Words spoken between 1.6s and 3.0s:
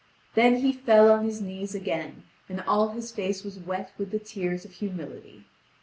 again, and all